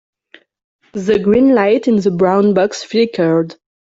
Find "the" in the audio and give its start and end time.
0.93-1.19, 1.97-2.09